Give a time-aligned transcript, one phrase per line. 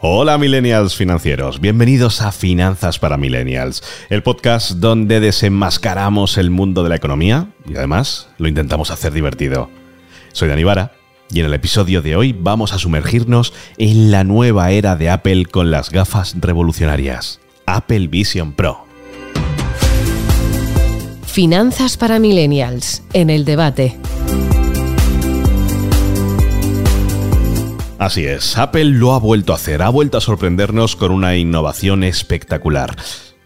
[0.00, 6.88] Hola millennials financieros, bienvenidos a Finanzas para Millennials, el podcast donde desenmascaramos el mundo de
[6.88, 9.70] la economía y además lo intentamos hacer divertido.
[10.32, 10.92] Soy Dani Vara
[11.30, 15.46] y en el episodio de hoy vamos a sumergirnos en la nueva era de Apple
[15.46, 18.86] con las gafas revolucionarias, Apple Vision Pro.
[21.26, 23.98] Finanzas para Millennials, en el debate.
[27.98, 32.04] Así es, Apple lo ha vuelto a hacer, ha vuelto a sorprendernos con una innovación
[32.04, 32.94] espectacular.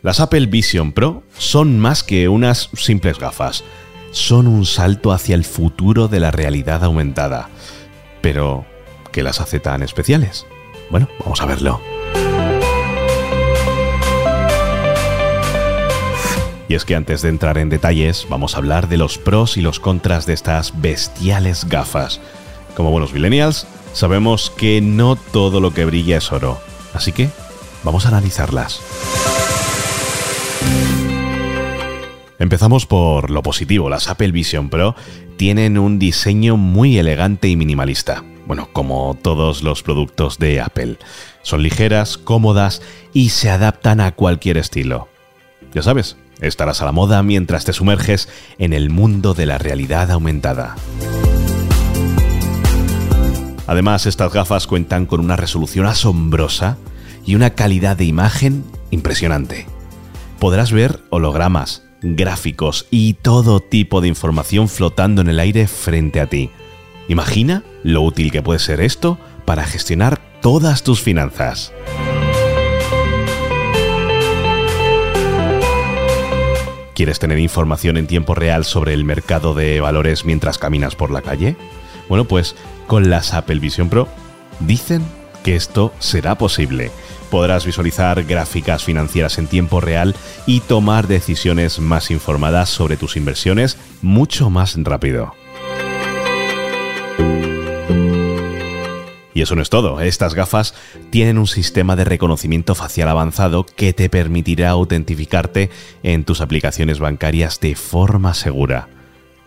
[0.02, 3.65] Las Apple Vision Pro son más que unas simples gafas,
[4.11, 7.48] son un salto hacia el futuro de la realidad aumentada.
[8.20, 8.66] Pero,
[9.11, 10.45] ¿qué las hace tan especiales?
[10.91, 11.80] Bueno, vamos a verlo.
[16.69, 19.62] Y es que antes de entrar en detalles, vamos a hablar de los pros y
[19.62, 22.20] los contras de estas bestiales gafas.
[22.77, 26.60] Como buenos millennials, sabemos que no todo lo que brilla es oro,
[26.95, 27.30] así que
[27.84, 28.80] vamos a analizarlas.
[32.39, 33.89] Empezamos por lo positivo.
[33.89, 34.97] Las Apple Vision Pro
[35.36, 38.25] tienen un diseño muy elegante y minimalista.
[38.47, 40.98] Bueno, como todos los productos de Apple.
[41.42, 45.08] Son ligeras, cómodas y se adaptan a cualquier estilo.
[45.72, 50.11] Ya sabes, estarás a la moda mientras te sumerges en el mundo de la realidad
[50.11, 50.74] aumentada.
[53.73, 56.77] Además, estas gafas cuentan con una resolución asombrosa
[57.25, 59.64] y una calidad de imagen impresionante.
[60.39, 66.27] Podrás ver hologramas, gráficos y todo tipo de información flotando en el aire frente a
[66.27, 66.51] ti.
[67.09, 71.73] Imagina lo útil que puede ser esto para gestionar todas tus finanzas.
[76.95, 81.23] ¿Quieres tener información en tiempo real sobre el mercado de valores mientras caminas por la
[81.23, 81.57] calle?
[82.08, 82.55] Bueno, pues
[82.86, 84.08] con las Apple Vision Pro
[84.61, 85.03] dicen
[85.42, 86.91] que esto será posible.
[87.31, 90.14] Podrás visualizar gráficas financieras en tiempo real
[90.47, 95.35] y tomar decisiones más informadas sobre tus inversiones mucho más rápido.
[99.34, 100.74] Y eso no es todo, estas gafas
[101.11, 105.70] tienen un sistema de reconocimiento facial avanzado que te permitirá autentificarte
[106.02, 108.89] en tus aplicaciones bancarias de forma segura.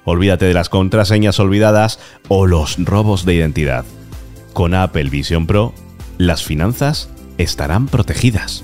[0.06, 3.86] Olvídate de las contraseñas olvidadas o los robos de identidad.
[4.54, 5.74] Con Apple Vision Pro,
[6.20, 8.64] las finanzas estarán protegidas.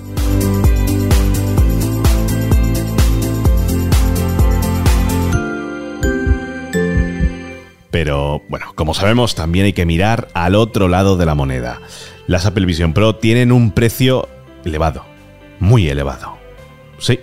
[7.89, 11.81] Pero bueno, como sabemos, también hay que mirar al otro lado de la moneda.
[12.27, 14.29] Las Apple Vision Pro tienen un precio
[14.63, 15.05] elevado,
[15.59, 16.37] muy elevado.
[16.99, 17.19] Sí,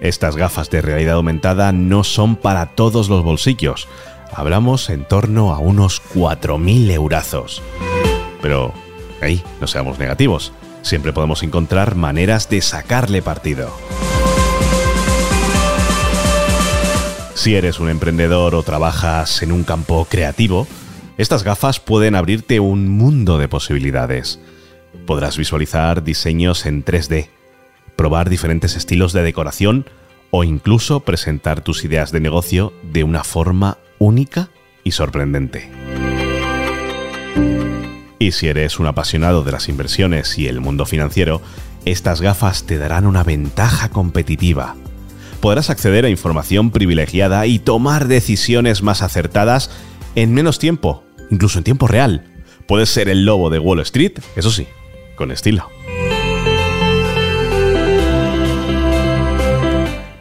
[0.00, 3.86] estas gafas de realidad aumentada no son para todos los bolsillos.
[4.32, 7.62] Hablamos en torno a unos 4.000 eurazos.
[8.40, 8.72] Pero,
[9.20, 10.52] ahí, no seamos negativos.
[10.82, 13.70] Siempre podemos encontrar maneras de sacarle partido.
[17.34, 20.66] Si eres un emprendedor o trabajas en un campo creativo,
[21.18, 24.40] estas gafas pueden abrirte un mundo de posibilidades.
[25.06, 27.28] Podrás visualizar diseños en 3D,
[28.00, 29.84] probar diferentes estilos de decoración
[30.30, 34.48] o incluso presentar tus ideas de negocio de una forma única
[34.84, 35.70] y sorprendente.
[38.18, 41.42] Y si eres un apasionado de las inversiones y el mundo financiero,
[41.84, 44.76] estas gafas te darán una ventaja competitiva.
[45.42, 49.70] Podrás acceder a información privilegiada y tomar decisiones más acertadas
[50.14, 52.24] en menos tiempo, incluso en tiempo real.
[52.66, 54.66] Puedes ser el lobo de Wall Street, eso sí,
[55.16, 55.68] con estilo.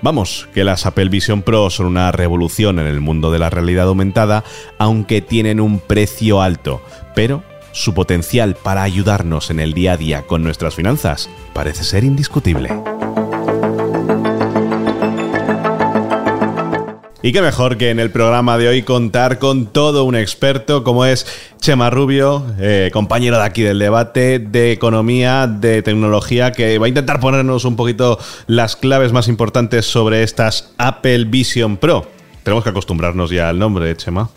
[0.01, 3.87] Vamos, que las Apple Vision Pro son una revolución en el mundo de la realidad
[3.87, 4.45] aumentada,
[4.77, 6.81] aunque tienen un precio alto,
[7.15, 7.43] pero
[7.73, 12.69] su potencial para ayudarnos en el día a día con nuestras finanzas parece ser indiscutible.
[17.21, 21.03] Y qué mejor que en el programa de hoy contar con todo un experto como
[21.03, 21.27] es
[21.59, 26.89] Chema Rubio, eh, compañero de aquí del debate de economía, de tecnología, que va a
[26.89, 28.17] intentar ponernos un poquito
[28.47, 32.07] las claves más importantes sobre estas Apple Vision Pro.
[32.43, 34.29] Tenemos que acostumbrarnos ya al nombre, Chema.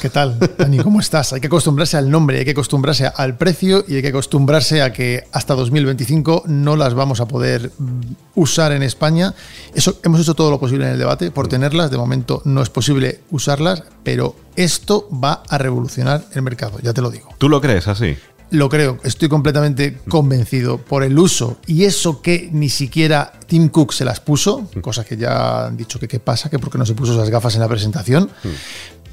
[0.00, 0.78] ¿Qué tal, Dani?
[0.78, 1.32] ¿Cómo estás?
[1.32, 4.92] Hay que acostumbrarse al nombre, hay que acostumbrarse al precio y hay que acostumbrarse a
[4.92, 8.00] que hasta 2025 no las vamos a poder mm,
[8.34, 9.34] usar en España.
[9.74, 11.90] Eso, hemos hecho todo lo posible en el debate por tenerlas.
[11.90, 17.00] De momento no es posible usarlas, pero esto va a revolucionar el mercado, ya te
[17.00, 17.30] lo digo.
[17.38, 18.16] ¿Tú lo crees así?
[18.50, 23.92] Lo creo, estoy completamente convencido por el uso y eso que ni siquiera Tim Cook
[23.92, 26.94] se las puso, cosa que ya han dicho que qué pasa, que porque no se
[26.94, 28.30] puso esas gafas en la presentación.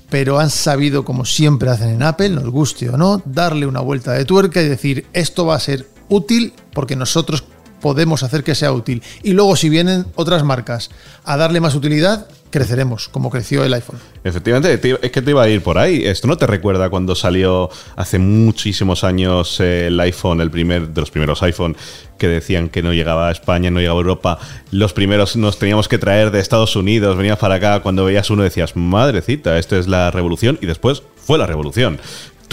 [0.09, 4.11] Pero han sabido, como siempre hacen en Apple, nos guste o no, darle una vuelta
[4.13, 7.43] de tuerca y decir, esto va a ser útil porque nosotros
[7.81, 9.03] podemos hacer que sea útil.
[9.23, 10.89] Y luego si vienen otras marcas
[11.23, 13.97] a darle más utilidad, creceremos, como creció el iPhone.
[14.23, 16.05] Efectivamente, es que te iba a ir por ahí.
[16.05, 21.09] Esto no te recuerda cuando salió hace muchísimos años el iPhone, el primer de los
[21.09, 21.75] primeros iPhone,
[22.19, 24.39] que decían que no llegaba a España, no llegaba a Europa.
[24.69, 27.79] Los primeros nos teníamos que traer de Estados Unidos, venías para acá.
[27.79, 30.59] Cuando veías uno decías, madrecita, esto es la revolución.
[30.61, 31.99] Y después fue la revolución.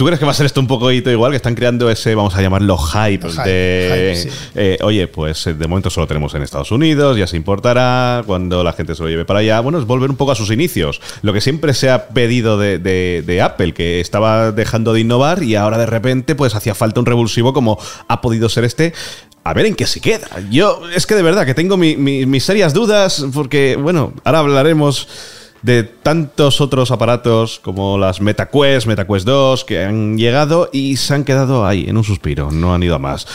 [0.01, 1.31] ¿Tú crees que va a ser esto un poco igual?
[1.31, 4.31] Que están creando ese, vamos a llamarlo hype, de.
[4.55, 8.63] Eh, oye, pues eh, de momento solo tenemos en Estados Unidos, ya se importará, cuando
[8.63, 9.59] la gente se lo lleve para allá.
[9.59, 11.01] Bueno, es volver un poco a sus inicios.
[11.21, 15.77] Lo que siempre se ha pedido de, Apple, que estaba dejando de innovar y ahora
[15.77, 17.77] de repente, pues hacía falta un revulsivo como
[18.07, 18.93] ha podido ser este
[19.43, 20.27] a ver en qué se queda.
[20.49, 25.07] Yo es que de verdad que tengo mis serias dudas porque, bueno, ahora hablaremos
[25.61, 31.23] de tantos otros aparatos como las MetaQuest, MetaQuest 2, que han llegado y se han
[31.23, 33.27] quedado ahí, en un suspiro, no han ido a más.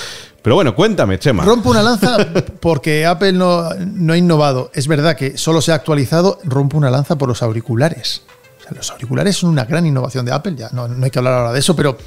[0.42, 1.44] Pero bueno, cuéntame, Chema.
[1.44, 2.18] Rompo una lanza
[2.60, 4.70] porque Apple no, ha innovado.
[4.74, 6.38] Es verdad que solo se ha actualizado.
[6.44, 8.22] Rompo una lanza por los auriculares.
[8.70, 10.54] los auriculares son una gran innovación de Apple.
[10.56, 11.98] Ya no, hay que hablar ahora de eso, pero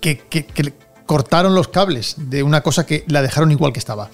[0.00, 0.74] que, que
[1.06, 4.10] cortaron los cables de una cosa que la dejaron igual que estaba.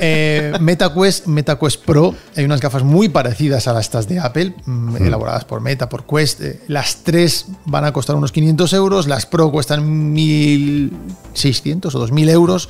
[0.00, 4.96] Eh, MetaQuest, MetaQuest Pro, hay unas gafas muy parecidas a las estas de Apple, mm,
[4.96, 6.40] elaboradas por Meta, por Quest.
[6.40, 12.28] Eh, las tres van a costar unos 500 euros, las Pro cuestan 1.600 o 2.000
[12.30, 12.68] euros.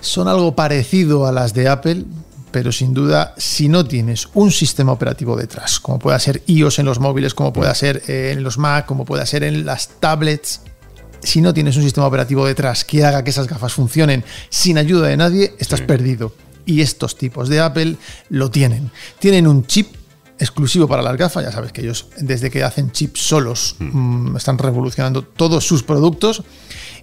[0.00, 2.04] Son algo parecido a las de Apple,
[2.50, 6.86] pero sin duda, si no tienes un sistema operativo detrás, como pueda ser iOS en
[6.86, 10.60] los móviles, como pueda ser eh, en los Mac, como pueda ser en las tablets,
[11.22, 15.08] si no tienes un sistema operativo detrás que haga que esas gafas funcionen sin ayuda
[15.08, 16.34] de nadie, estás perdido.
[16.64, 17.96] Y estos tipos de Apple
[18.28, 18.90] lo tienen.
[19.18, 19.94] Tienen un chip
[20.38, 21.44] exclusivo para las gafas.
[21.44, 24.30] Ya sabes que ellos, desde que hacen chips solos, hmm.
[24.30, 26.42] mm, están revolucionando todos sus productos.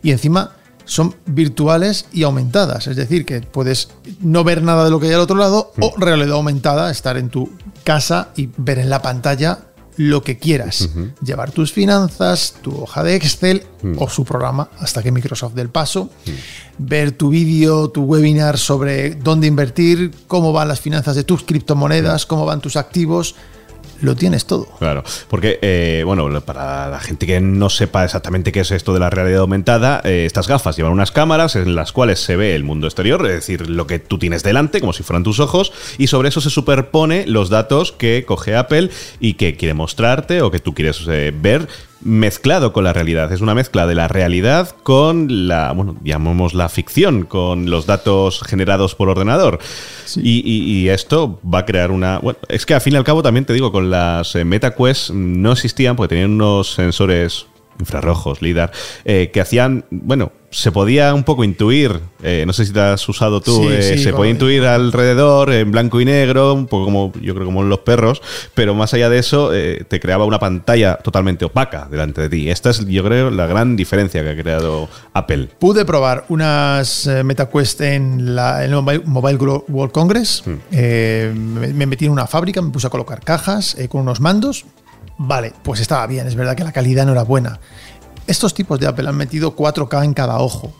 [0.01, 0.56] Y encima
[0.86, 2.88] son virtuales y aumentadas.
[2.88, 3.89] Es decir, que puedes
[4.21, 6.01] no ver nada de lo que hay al otro lado o hmm.
[6.01, 7.50] realidad aumentada, estar en tu
[7.83, 9.60] casa y ver en la pantalla
[10.00, 10.88] lo que quieras.
[11.22, 13.63] Llevar tus finanzas, tu hoja de Excel
[13.98, 16.10] o su programa, hasta que Microsoft del paso.
[16.78, 22.25] Ver tu vídeo, tu webinar sobre dónde invertir, cómo van las finanzas de tus criptomonedas,
[22.25, 23.36] cómo van tus activos
[24.01, 24.68] lo tienes todo.
[24.80, 29.00] Claro, porque, eh, bueno, para la gente que no sepa exactamente qué es esto de
[29.00, 32.63] la realidad aumentada, eh, estas gafas llevan unas cámaras en las cuales se ve el
[32.63, 36.07] mundo exterior, es decir, lo que tú tienes delante, como si fueran tus ojos, y
[36.07, 40.60] sobre eso se superpone los datos que coge Apple y que quiere mostrarte o que
[40.60, 41.68] tú quieres eh, ver
[42.02, 43.31] mezclado con la realidad.
[43.31, 48.42] Es una mezcla de la realidad con la, bueno, llamamos la ficción, con los datos
[48.42, 49.60] generados por ordenador.
[50.16, 52.19] Y, esto va a crear una...
[52.19, 55.12] Bueno, es que al fin y al cabo también te digo, con las eh, MetaQuest
[55.12, 57.48] no existían porque tenían unos sensores
[57.80, 58.72] infrarrojos, LIDAR,
[59.06, 63.08] eh, que hacían, bueno, se podía un poco intuir, eh, no sé si te has
[63.08, 67.36] usado tú, eh, se podía intuir alrededor en blanco y negro, un poco como yo
[67.36, 68.22] creo como en los perros,
[68.56, 72.50] pero más allá de eso te creaba una pantalla totalmente opaca delante de ti.
[72.50, 75.50] Esta es yo creo la gran diferencia que ha creado Apple.
[75.60, 79.38] Pude probar unas MetaQuest en, la, el Mobile
[79.68, 81.76] World Congress, hmm.
[81.76, 84.66] me metí en una fábrica, me puse a colocar cajas con unos mandos,
[85.21, 87.60] Vale, pues estaba bien, es verdad que la calidad no era buena.
[88.25, 90.71] Estos tipos de Apple han metido 4K en cada ojo.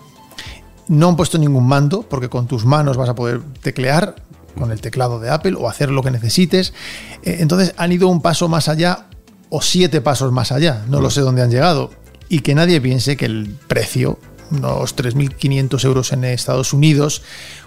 [0.88, 4.16] No han puesto ningún mando, porque con tus manos vas a poder teclear
[4.58, 6.74] con el teclado de Apple o hacer lo que necesites.
[7.22, 9.08] Eh, entonces han ido un paso más allá
[9.50, 11.92] o siete pasos más allá, no lo sé dónde han llegado.
[12.30, 14.20] Y que nadie piense que el precio
[14.52, 17.22] unos 3.500 euros en Estados Unidos,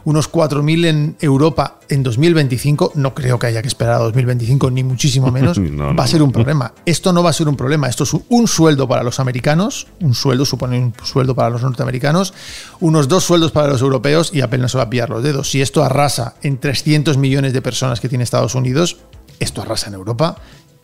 [0.05, 2.93] unos 4.000 en Europa en 2025.
[2.95, 5.59] No creo que haya que esperar a 2025, ni muchísimo menos.
[5.59, 6.73] va a ser un problema.
[6.87, 7.89] Esto no va a ser un problema.
[7.89, 12.35] Esto es un sueldo para los americanos, un sueldo supone un sueldo para los norteamericanos,
[12.81, 15.51] unos dos sueldos para los europeos y apenas se va a pillar los dedos.
[15.51, 18.99] Si esto arrasa en 300 millones de personas que tiene Estados Unidos,
[19.41, 20.37] esto arrasa en Europa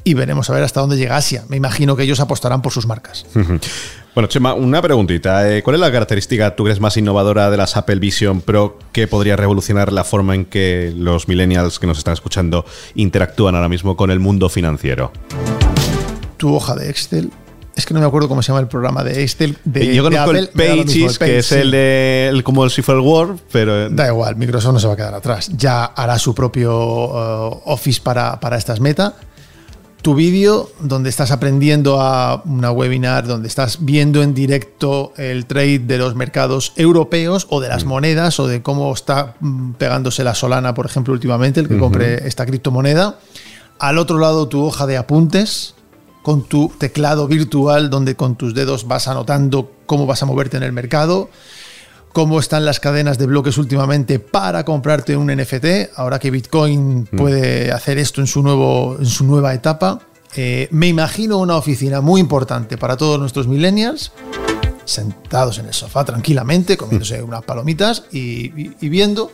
[0.04, 1.44] y veremos a ver hasta dónde llega Asia.
[1.48, 3.26] Me imagino que ellos apostarán por sus marcas.
[4.14, 5.48] Bueno, Chema, una preguntita.
[5.48, 9.06] Eh, ¿Cuál es la característica, tú crees, más innovadora de las Apple Vision Pro que
[9.06, 12.64] podría revolucionar la forma en que los millennials que nos están escuchando
[12.94, 15.12] interactúan ahora mismo con el mundo financiero?
[16.36, 17.30] Tu hoja de Excel
[17.76, 19.56] es que no me acuerdo cómo se llama el programa de Excel.
[19.64, 23.88] De, Yo conozco el Pages, que es el de como el Cipher Word, pero.
[23.88, 25.48] Da igual, Microsoft no se va a quedar atrás.
[25.56, 29.14] Ya hará su propio uh, Office para, para estas meta
[30.02, 35.80] tu vídeo donde estás aprendiendo a una webinar, donde estás viendo en directo el trade
[35.80, 37.88] de los mercados europeos o de las mm.
[37.88, 42.26] monedas o de cómo está mm, pegándose la Solana, por ejemplo, últimamente, el que compre
[42.26, 43.18] esta criptomoneda.
[43.78, 45.74] Al otro lado tu hoja de apuntes,
[46.22, 50.62] con tu teclado virtual donde con tus dedos vas anotando cómo vas a moverte en
[50.62, 51.30] el mercado,
[52.12, 57.16] cómo están las cadenas de bloques últimamente para comprarte un NFT, ahora que Bitcoin Mm.
[57.16, 60.00] puede hacer esto en su, nuevo, en su nueva etapa.
[60.36, 64.12] Eh, me imagino una oficina muy importante para todos nuestros millennials,
[64.84, 68.18] sentados en el sofá tranquilamente, comiéndose unas palomitas y,
[68.60, 69.30] y- y viendo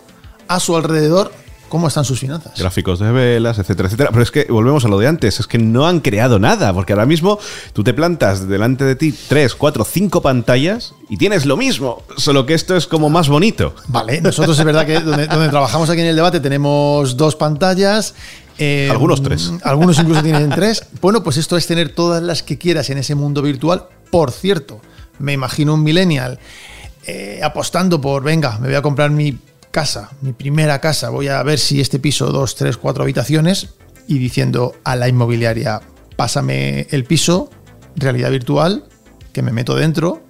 [0.48, 1.32] a su alrededor
[1.68, 2.58] cómo están sus finanzas.
[2.58, 4.10] Gráficos de velas, etcétera, etcétera.
[4.10, 6.92] Pero es que volvemos a lo de antes, es que no han creado nada, porque
[6.92, 7.38] ahora mismo
[7.72, 12.46] tú te plantas delante de ti tres, cuatro, cinco pantallas y tienes lo mismo, solo
[12.46, 13.74] que esto es como más bonito.
[13.88, 18.14] Vale, nosotros es verdad que donde, donde trabajamos aquí en el debate tenemos dos pantallas.
[18.58, 19.52] eh, Algunos tres.
[19.62, 20.86] Algunos incluso tienen tres.
[21.00, 23.86] Bueno, pues esto es tener todas las que quieras en ese mundo virtual.
[24.10, 24.80] Por cierto,
[25.18, 26.38] me imagino un millennial
[27.06, 29.36] eh, apostando por, venga, me voy a comprar mi
[29.74, 33.70] casa, mi primera casa, voy a ver si este piso, dos, tres, cuatro habitaciones,
[34.06, 35.80] y diciendo a la inmobiliaria,
[36.14, 37.50] pásame el piso,
[37.96, 38.84] realidad virtual,
[39.32, 40.22] que me meto dentro,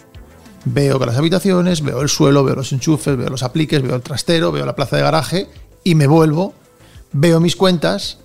[0.64, 4.00] veo que las habitaciones, veo el suelo, veo los enchufes, veo los apliques, veo el
[4.00, 5.46] trastero, veo la plaza de garaje
[5.84, 6.54] y me vuelvo,
[7.12, 8.20] veo mis cuentas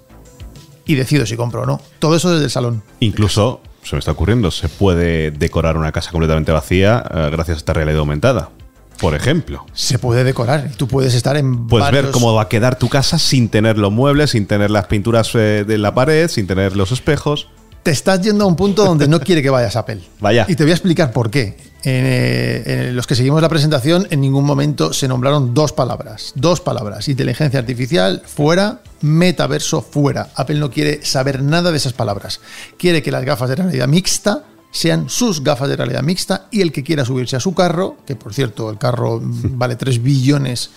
[0.86, 1.82] y decido si compro o no.
[2.00, 2.82] Todo eso desde el salón.
[3.02, 7.60] Incluso, se me está ocurriendo, se puede decorar una casa completamente vacía eh, gracias a
[7.60, 8.52] esta realidad aumentada.
[9.00, 9.66] Por ejemplo.
[9.74, 13.20] Se puede decorar tú puedes estar en Puedes ver cómo va a quedar tu casa
[13.20, 16.92] sin tener los muebles, sin tener las pinturas eh, de la pared, sin tener los
[16.92, 17.48] espejos.
[17.84, 20.02] Te estás yendo a un punto donde no quiere que vayas Apple.
[20.20, 20.46] Vaya.
[20.48, 21.70] Y te voy a explicar por qué.
[21.82, 26.34] En, eh, en los que seguimos la presentación, en ningún momento se nombraron dos palabras.
[26.36, 27.08] Dos palabras.
[27.08, 30.30] Inteligencia artificial fuera, metaverso fuera.
[30.36, 32.42] Apple no quiere saber nada de esas palabras.
[32.78, 36.72] Quiere que las gafas de realidad mixta sean sus gafas de realidad mixta y el
[36.72, 40.72] que quiera subirse a su carro, que por cierto el carro mm, vale 3 billones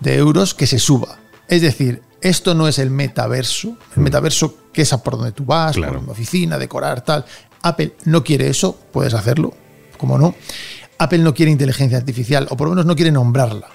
[0.00, 1.18] de euros, que se suba.
[1.48, 3.76] Es decir, esto no es el metaverso.
[3.96, 5.94] El metaverso que es a por donde tú vas, Claro.
[5.94, 7.24] por una oficina, decorar, tal.
[7.62, 9.52] Apple no quiere eso, puedes hacerlo,
[9.98, 10.34] como no.
[10.98, 13.68] Apple no quiere inteligencia artificial, o por lo menos no quiere nombrarla.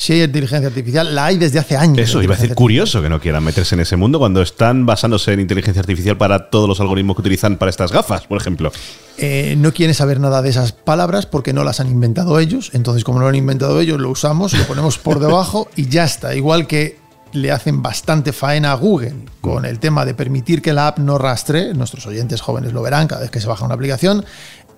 [0.00, 1.98] Si hay inteligencia artificial, la hay desde hace años.
[1.98, 5.32] Eso, iba a decir curioso que no quieran meterse en ese mundo cuando están basándose
[5.32, 8.70] en inteligencia artificial para todos los algoritmos que utilizan para estas gafas, por ejemplo.
[9.18, 12.70] Eh, no quieren saber nada de esas palabras porque no las han inventado ellos.
[12.74, 16.04] Entonces, como no lo han inventado ellos, lo usamos, lo ponemos por debajo y ya
[16.04, 16.32] está.
[16.36, 16.96] Igual que
[17.32, 21.18] le hacen bastante faena a Google con el tema de permitir que la app no
[21.18, 21.74] rastre.
[21.74, 24.24] Nuestros oyentes jóvenes lo verán cada vez que se baja una aplicación.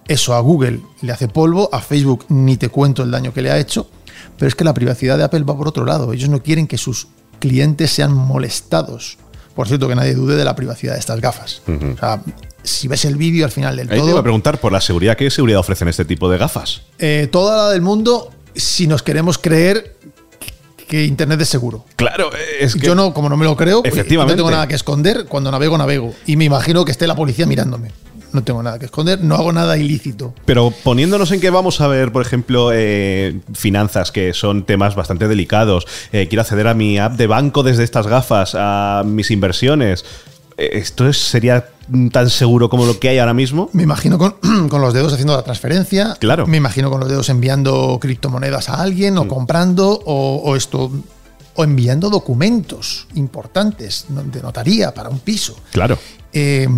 [0.09, 3.51] Eso a Google le hace polvo, a Facebook ni te cuento el daño que le
[3.51, 3.87] ha hecho.
[4.39, 6.13] Pero es que la privacidad de Apple va por otro lado.
[6.13, 7.09] Ellos no quieren que sus
[7.39, 9.19] clientes sean molestados.
[9.55, 11.63] Por cierto, que nadie dude de la privacidad de estas gafas.
[11.67, 12.23] O sea,
[12.63, 14.81] si ves el vídeo al final del Ahí te todo, iba a preguntar por la
[14.81, 15.17] seguridad.
[15.17, 16.83] ¿Qué seguridad ofrecen este tipo de gafas?
[16.99, 19.97] eh, toda la del mundo si nos queremos creer
[20.89, 21.85] que Internet es seguro.
[21.97, 24.33] Claro, es que Yo no, como no me lo creo, pues, Efectivamente.
[24.35, 25.27] no tengo nada que esconder.
[25.27, 26.13] Cuando navego, navego.
[26.27, 27.93] Y me imagino que esté la policía mirándome.
[28.33, 30.35] No tengo nada que esconder, no hago nada ilícito.
[30.45, 35.27] Pero poniéndonos en que vamos a ver, por ejemplo, eh, finanzas, que son temas bastante
[35.29, 40.05] delicados, eh, quiero acceder a mi app de banco desde estas gafas, a mis inversiones,
[40.57, 41.69] eh, ¿esto es- sería
[42.13, 43.69] tan seguro como lo que hay ahora mismo?
[43.73, 44.37] Me imagino con,
[44.69, 46.17] con los dedos haciendo la transferencia.
[46.21, 46.47] Claro.
[46.47, 50.91] Me imagino con los dedos enviando criptomonedas a alguien o comprando o, o esto.
[51.57, 55.57] O enviando documentos importantes de notaría para un piso.
[55.73, 55.99] Claro.
[56.33, 56.69] Eh,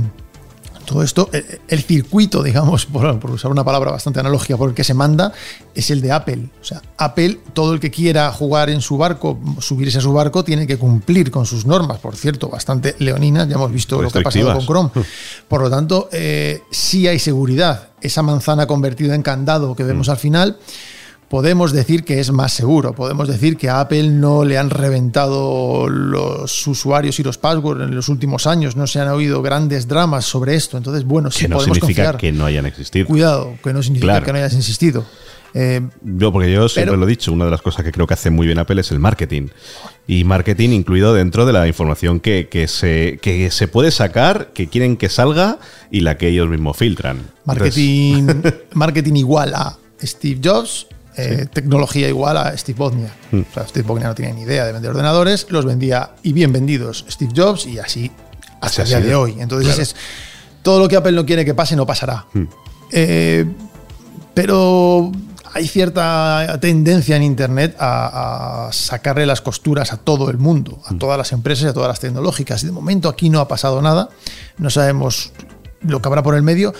[0.93, 1.31] todo esto,
[1.69, 5.33] el circuito, digamos, por, por usar una palabra bastante analógica, por el que se manda,
[5.75, 6.49] es el de Apple.
[6.61, 10.45] O sea, Apple, todo el que quiera jugar en su barco, subirse a su barco,
[10.45, 14.19] tiene que cumplir con sus normas, por cierto, bastante leoninas, ya hemos visto lo que
[14.19, 14.67] ha pasado con.
[14.67, 14.91] Chrome.
[15.49, 17.89] Por lo tanto, eh, sí hay seguridad.
[18.01, 20.59] Esa manzana convertida en candado que vemos al final,
[21.33, 22.93] podemos decir que es más seguro.
[22.93, 27.95] Podemos decir que a Apple no le han reventado los usuarios y los passwords en
[27.95, 28.77] los últimos años.
[28.77, 30.77] No se han oído grandes dramas sobre esto.
[30.77, 32.21] Entonces, bueno, sí Que no podemos significa confiar.
[32.21, 33.07] que no hayan existido.
[33.07, 34.27] Cuidado, que no significa Claro.
[34.27, 35.07] que no hayas insistido.
[35.55, 38.07] Eh, Yo, porque yo siempre Pero- lo he dicho, una de las cosas que creo
[38.07, 39.49] que hace muy bien Apple es el marketing.
[40.07, 44.67] Y marketing incluido dentro de la información que, que se, que se puede sacar, que
[44.69, 45.59] quieren que salga
[45.91, 47.21] y la que ellos mismos filtran.
[47.47, 48.27] marketing,
[48.75, 53.13] marketing igual a Steve Jobs, eh, tecnología igual a Steve Wozniak.
[53.31, 53.43] Hmm.
[53.51, 56.53] O sea, Steve Wozniak no tenía ni idea de vender ordenadores, los vendía y bien
[56.53, 58.11] vendidos Steve Jobs y así
[58.61, 59.37] hasta Así el día de hoy.
[59.41, 59.83] Entonces Claro.
[59.83, 59.97] es
[60.63, 62.27] todo lo que Apple no quiere que pase no pasará.
[62.33, 62.45] Hmm.
[62.93, 63.45] Eh,
[64.35, 65.11] pero
[65.55, 70.95] hay cierta tendencia en Internet a, a sacarle las costuras a todo el mundo, Hmm.
[70.95, 72.63] a todas las empresas y a todas las tecnológicas.
[72.63, 74.09] Y de momento aquí no ha pasado nada.
[74.59, 75.33] No sabemos
[75.83, 76.73] lo que habrá por el medio,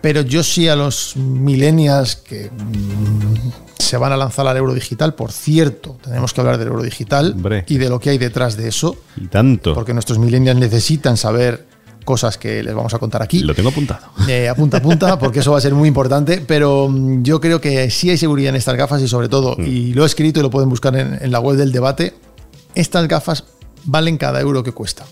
[0.00, 5.14] pero yo sí a los millennials que mm, se van a lanzar al euro digital,
[5.14, 7.64] por cierto, tenemos que hablar del euro digital Hombre.
[7.68, 9.74] y de lo que hay detrás de eso, Y tanto.
[9.74, 11.66] porque nuestros millennials necesitan saber
[12.04, 13.40] cosas que les vamos a contar aquí.
[13.40, 14.06] Lo tengo apuntado.
[14.28, 16.42] Eh, apunta, apunta, porque eso va a ser muy importante.
[16.46, 19.92] Pero mm, yo creo que sí hay seguridad en estas gafas y sobre todo, y
[19.92, 22.14] lo he escrito y lo pueden buscar en, en la web del debate,
[22.74, 23.44] estas gafas
[23.84, 25.04] valen cada euro que cuesta.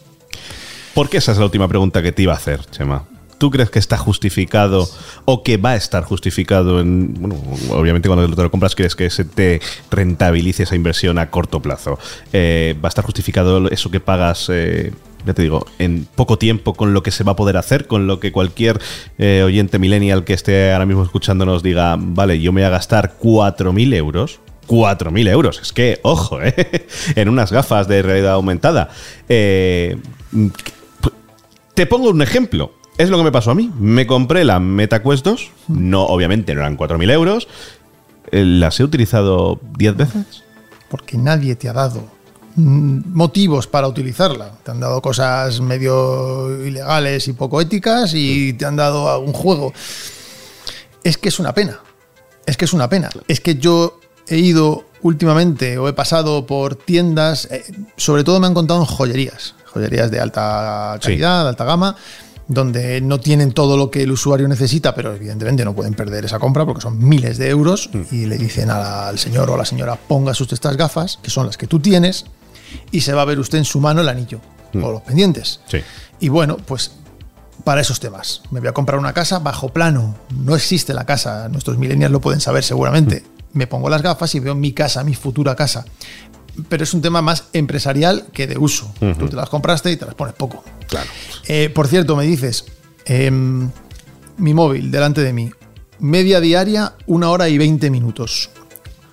[0.94, 3.04] Porque esa es la última pregunta que te iba a hacer, Chema.
[3.38, 4.88] ¿Tú crees que está justificado
[5.24, 7.14] o que va a estar justificado en.
[7.14, 7.36] Bueno,
[7.70, 11.98] obviamente cuando te lo compras quieres que se te rentabilice esa inversión a corto plazo.
[12.32, 14.92] Eh, ¿Va a estar justificado eso que pagas, eh,
[15.26, 18.06] ya te digo, en poco tiempo con lo que se va a poder hacer, con
[18.06, 18.80] lo que cualquier
[19.18, 23.18] eh, oyente millennial que esté ahora mismo escuchándonos diga, vale, yo me voy a gastar
[23.20, 24.40] 4.000 euros?
[24.66, 25.60] 4.000 euros.
[25.60, 26.86] Es que, ojo, ¿eh?
[27.14, 28.90] en unas gafas de realidad aumentada.
[29.28, 29.96] Eh,
[31.74, 32.72] te pongo un ejemplo.
[32.98, 33.70] Es lo que me pasó a mí.
[33.78, 35.50] Me compré la MetaQuest 2.
[35.68, 37.48] No, obviamente no eran 4.000 euros.
[38.30, 40.44] Eh, Las he utilizado 10 veces.
[40.88, 42.04] Porque nadie te ha dado
[42.54, 44.52] mm, motivos para utilizarla.
[44.64, 49.74] Te han dado cosas medio ilegales y poco éticas y te han dado algún juego.
[51.04, 51.80] Es que es una pena.
[52.46, 53.10] Es que es una pena.
[53.28, 57.64] Es que yo he ido últimamente o he pasado por tiendas, eh,
[57.96, 61.96] sobre todo me han contado en joyerías, joyerías de alta calidad, de alta gama,
[62.48, 66.38] donde no tienen todo lo que el usuario necesita, pero evidentemente no pueden perder esa
[66.38, 69.96] compra porque son miles de euros y le dicen al señor o a la señora,
[69.96, 72.26] póngase usted estas gafas, que son las que tú tienes,
[72.90, 74.40] y se va a ver usted en su mano el anillo
[74.74, 75.60] o los pendientes.
[75.66, 75.78] Sí.
[76.20, 76.92] Y bueno, pues
[77.64, 78.42] para esos temas.
[78.52, 80.14] Me voy a comprar una casa bajo plano.
[80.36, 81.48] No existe la casa.
[81.48, 83.24] Nuestros millennials lo pueden saber seguramente.
[83.54, 85.84] Me pongo las gafas y veo mi casa, mi futura casa.
[86.68, 88.92] Pero es un tema más empresarial que de uso.
[89.18, 90.64] Tú te las compraste y te las pones poco.
[90.88, 91.08] Claro.
[91.48, 92.64] Eh, por cierto, me dices,
[93.04, 93.70] em,
[94.38, 95.50] mi móvil delante de mí,
[95.98, 98.50] media diaria, una hora y 20 minutos.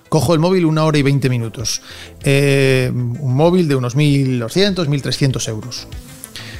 [0.08, 1.82] Cojo el móvil una hora y 20 minutos.
[2.22, 5.88] Eh, un móvil de unos 1.200, 1.300 euros.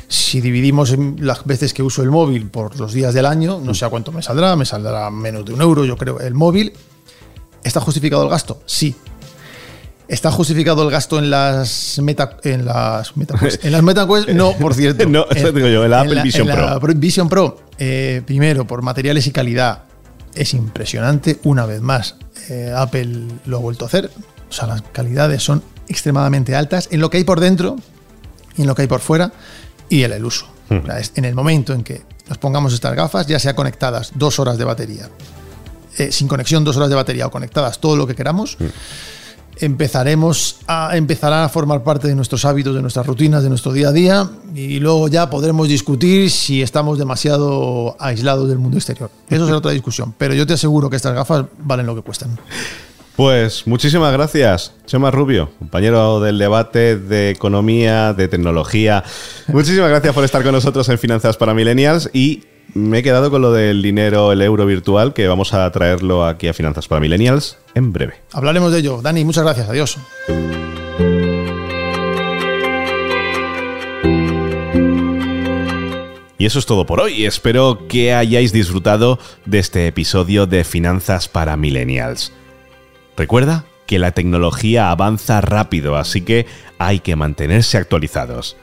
[0.08, 3.84] Si dividimos las veces que uso el móvil por los días del año, no sé
[3.84, 6.20] a cuánto me saldrá, me saldrá menos de un euro, yo creo.
[6.20, 6.72] El móvil,
[7.62, 8.60] ¿está justificado el gasto?
[8.66, 8.94] Sí.
[10.06, 13.64] ¿Está justificado el gasto en las meta en las MetaQuest?
[13.64, 15.08] En las MetaQuest no, por cierto.
[15.08, 16.94] No, eso En- digo yo, en la Apple Vision la Pro.
[16.94, 19.84] Vision Pro, eh, primero, por materiales y calidad,
[20.34, 21.40] es impresionante.
[21.44, 22.16] Una vez más,
[22.50, 23.08] eh, Apple
[23.46, 24.10] lo ha vuelto a hacer.
[24.50, 27.76] O sea, las calidades son extremadamente altas en lo que hay por dentro
[28.56, 29.32] y en lo que hay por fuera
[29.88, 30.46] y en el uso.
[30.70, 34.12] O sea, es en el momento en que nos pongamos estas gafas, ya sea conectadas
[34.14, 35.08] dos horas de batería,
[35.98, 38.56] eh, sin conexión dos horas de batería o conectadas todo lo que queramos,
[39.60, 43.88] empezaremos a empezará a formar parte de nuestros hábitos, de nuestras rutinas, de nuestro día
[43.88, 49.10] a día y luego ya podremos discutir si estamos demasiado aislados del mundo exterior.
[49.28, 52.38] Eso será otra discusión, pero yo te aseguro que estas gafas valen lo que cuestan.
[53.16, 59.04] Pues muchísimas gracias, Chema Rubio, compañero del debate de economía, de tecnología.
[59.46, 62.42] Muchísimas gracias por estar con nosotros en Finanzas para Millennials y
[62.74, 66.48] me he quedado con lo del dinero, el euro virtual, que vamos a traerlo aquí
[66.48, 68.14] a Finanzas para Millennials en breve.
[68.32, 69.00] Hablaremos de ello.
[69.00, 69.68] Dani, muchas gracias.
[69.68, 69.96] Adiós.
[76.36, 77.26] Y eso es todo por hoy.
[77.26, 82.32] Espero que hayáis disfrutado de este episodio de Finanzas para Millennials.
[83.16, 86.46] Recuerda que la tecnología avanza rápido, así que
[86.78, 88.56] hay que mantenerse actualizados.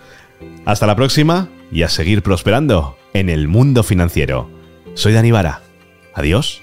[0.66, 4.50] Hasta la próxima y a seguir prosperando en el mundo financiero.
[4.94, 5.62] Soy Dani Vara.
[6.14, 6.62] Adiós.